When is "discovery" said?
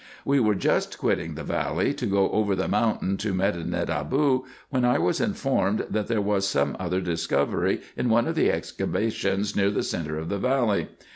7.01-7.81